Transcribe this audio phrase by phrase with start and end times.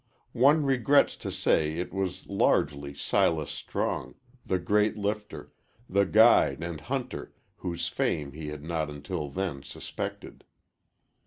[0.33, 5.51] One regrets to say it was largely Silas Strong the great lifter,
[5.87, 10.43] the guide and hunter whose fame he had not until then suspected.